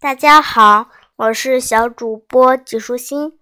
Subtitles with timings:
[0.00, 3.38] 大家好，我是小主播纪舒心。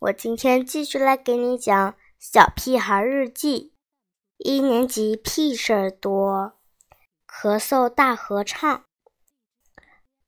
[0.00, 3.72] 我今天继续来给你讲《小屁孩日记》
[4.44, 6.52] 一年级屁事儿多，
[7.26, 8.84] 咳嗽大合唱。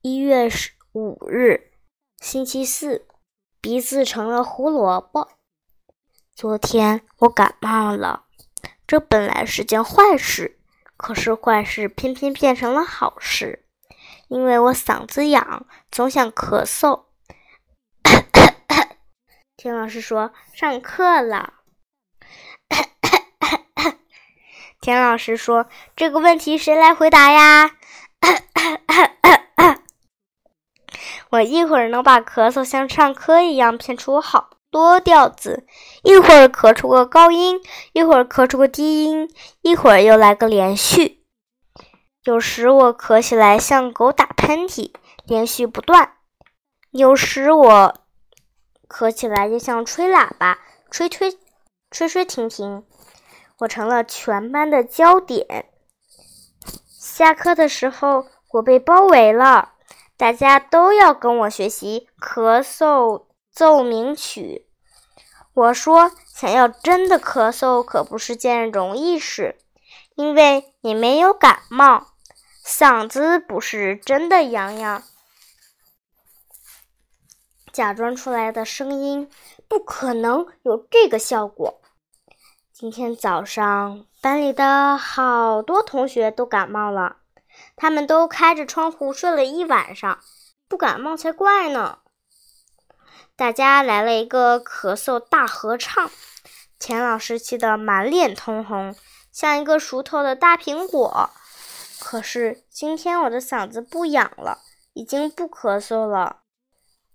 [0.00, 1.72] 一月十五日，
[2.22, 3.06] 星期四，
[3.60, 5.28] 鼻子成了胡萝卜。
[6.34, 8.24] 昨天我感冒了，
[8.86, 10.58] 这本来是件坏事，
[10.96, 13.65] 可是坏事偏偏变成了好事。
[14.28, 17.04] 因为我嗓子痒，总想咳嗽。
[19.56, 21.54] 田老师说：“上课了。”
[24.80, 25.66] 田老师说
[25.96, 27.72] ：“这个问题谁来回答呀？”
[31.30, 35.66] 我一会儿能把咳嗽像唱歌一样骗出好多调子，
[36.02, 37.60] 一会儿咳出个高音，
[37.92, 39.28] 一会儿咳出个低音，
[39.62, 41.15] 一会儿又来个连续。
[42.26, 44.90] 有时我咳起来像狗打喷嚏，
[45.26, 46.08] 连续不断；
[46.90, 47.94] 有时我
[48.88, 50.58] 咳起来就像吹喇叭，
[50.90, 51.38] 吹吹
[51.88, 52.84] 吹吹停停。
[53.58, 55.66] 我成了全班的焦点。
[56.98, 59.74] 下课的时候，我被包围了，
[60.16, 64.66] 大家都要跟我学习咳嗽奏鸣曲。
[65.54, 69.56] 我说，想要真的咳嗽可不是件容易事，
[70.16, 72.08] 因为你没有感冒。
[72.78, 75.02] 嗓子不是真的痒痒，
[77.72, 79.30] 假装出来的声音
[79.66, 81.80] 不可能有这个效果。
[82.74, 87.16] 今天早上班里的好多同学都感冒了，
[87.76, 90.20] 他们都开着窗户睡了一晚上，
[90.68, 92.00] 不感冒才怪呢。
[93.34, 96.10] 大家来了一个咳嗽大合唱，
[96.78, 98.94] 钱老师气得满脸通红，
[99.32, 101.30] 像一个熟透的大苹果。
[101.98, 104.58] 可是今天我的嗓子不痒了，
[104.92, 106.42] 已经不咳嗽了，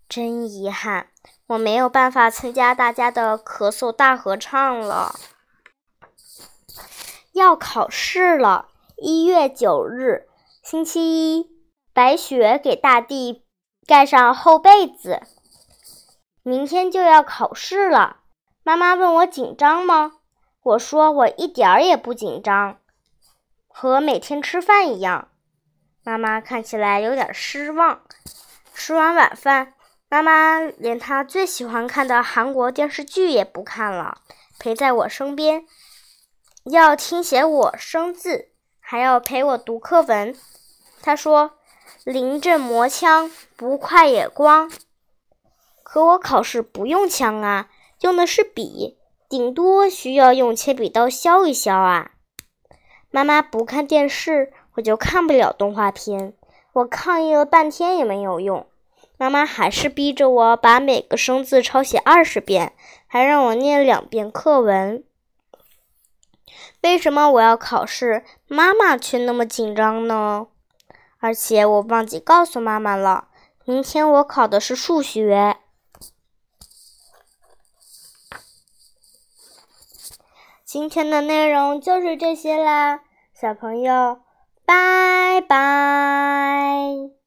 [0.10, 1.08] 真遗憾，
[1.48, 5.16] 我没有办法参加大家的咳嗽大合唱了。
[7.34, 8.68] 要考试了，
[8.98, 10.28] 一月九日，
[10.62, 11.50] 星期一，
[11.94, 13.46] 白雪给大地
[13.88, 15.22] 盖上厚被子。
[16.44, 18.18] 明天就要考试了，
[18.64, 20.14] 妈妈问我紧张吗？
[20.64, 22.81] 我说我一点儿也不紧张。
[23.74, 25.30] 和每天吃饭一样，
[26.04, 28.02] 妈妈看起来有点失望。
[28.74, 29.74] 吃完晚饭，
[30.10, 34.20] 妈妈连她最喜欢看的韩国电视剧也不看了，
[34.60, 35.66] 陪在我身边，
[36.66, 38.50] 要听写我生字，
[38.80, 40.36] 还要陪我读课文。
[41.02, 41.54] 她说
[42.06, 44.72] ：“临阵磨枪，不快也光。”
[45.84, 48.98] 可我考试不用枪啊，用的是笔，
[49.30, 52.12] 顶多需要用铅笔刀削一削啊。
[53.12, 56.34] 妈妈不看电视，我就看不了动画片。
[56.72, 58.66] 我抗议了半天也没有用，
[59.18, 62.72] 妈妈还是逼着我把每个生字抄写二十遍，
[63.08, 65.04] 还让我念两遍课文。
[66.82, 70.48] 为什么我要考试，妈妈却那么紧张呢？
[71.20, 73.28] 而且我忘记告诉妈妈了，
[73.66, 75.58] 明天我考的是数学。
[80.72, 83.02] 今天的内容就是这些啦，
[83.34, 84.22] 小朋友，
[84.66, 87.21] 拜拜。